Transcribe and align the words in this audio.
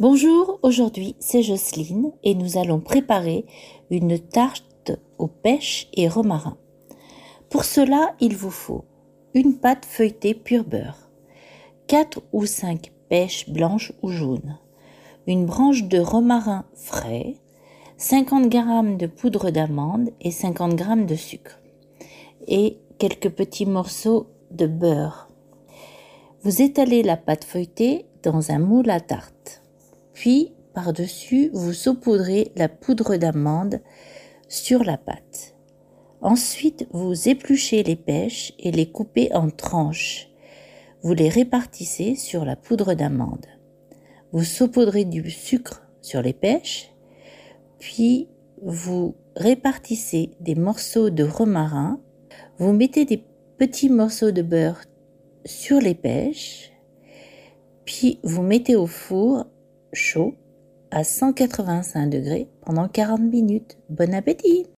Bonjour, 0.00 0.58
aujourd'hui 0.62 1.14
c'est 1.18 1.42
Jocelyne 1.42 2.12
et 2.24 2.34
nous 2.34 2.56
allons 2.56 2.80
préparer 2.80 3.44
une 3.90 4.18
tarte 4.18 4.92
aux 5.18 5.26
pêches 5.26 5.88
et 5.92 6.08
romarin. 6.08 6.56
Pour 7.50 7.64
cela, 7.64 8.14
il 8.18 8.34
vous 8.34 8.50
faut 8.50 8.86
une 9.34 9.58
pâte 9.58 9.84
feuilletée 9.84 10.32
pur 10.32 10.64
beurre, 10.64 11.10
4 11.88 12.22
ou 12.32 12.46
5 12.46 12.90
pêches 13.10 13.50
blanches 13.50 13.92
ou 14.00 14.08
jaunes, 14.08 14.58
une 15.26 15.44
branche 15.44 15.84
de 15.84 15.98
romarin 15.98 16.64
frais, 16.72 17.34
50 17.98 18.50
g 18.50 18.58
de 18.96 19.06
poudre 19.06 19.50
d'amande 19.50 20.08
et 20.22 20.30
50 20.30 20.78
g 20.78 20.84
de 21.04 21.14
sucre 21.14 21.60
et 22.48 22.78
quelques 22.96 23.28
petits 23.28 23.66
morceaux 23.66 24.28
de 24.50 24.66
beurre. 24.66 25.28
Vous 26.42 26.62
étalez 26.62 27.02
la 27.02 27.18
pâte 27.18 27.44
feuilletée 27.44 28.06
dans 28.22 28.50
un 28.50 28.60
moule 28.60 28.88
à 28.88 29.00
tarte. 29.00 29.60
Puis, 30.12 30.52
par-dessus, 30.74 31.50
vous 31.52 31.72
saupoudrez 31.72 32.52
la 32.56 32.68
poudre 32.68 33.16
d'amande 33.16 33.80
sur 34.48 34.84
la 34.84 34.96
pâte. 34.96 35.54
Ensuite, 36.20 36.86
vous 36.92 37.28
épluchez 37.28 37.82
les 37.82 37.96
pêches 37.96 38.52
et 38.58 38.70
les 38.70 38.90
coupez 38.90 39.32
en 39.34 39.48
tranches. 39.48 40.28
Vous 41.02 41.14
les 41.14 41.28
répartissez 41.28 42.14
sur 42.14 42.44
la 42.44 42.56
poudre 42.56 42.94
d'amande. 42.94 43.46
Vous 44.32 44.44
saupoudrez 44.44 45.04
du 45.04 45.30
sucre 45.30 45.82
sur 46.02 46.20
les 46.22 46.34
pêches, 46.34 46.92
puis 47.78 48.28
vous 48.62 49.14
répartissez 49.34 50.30
des 50.40 50.54
morceaux 50.54 51.10
de 51.10 51.24
romarin. 51.24 52.00
Vous 52.58 52.72
mettez 52.72 53.04
des 53.06 53.24
petits 53.56 53.88
morceaux 53.88 54.30
de 54.30 54.42
beurre 54.42 54.82
sur 55.46 55.80
les 55.80 55.94
pêches, 55.94 56.72
puis 57.86 58.20
vous 58.22 58.42
mettez 58.42 58.76
au 58.76 58.86
four 58.86 59.46
chaud 59.92 60.34
à 60.90 61.04
185 61.04 62.08
degrés 62.08 62.48
pendant 62.64 62.88
40 62.88 63.20
minutes. 63.20 63.78
Bon 63.88 64.12
appétit 64.14 64.66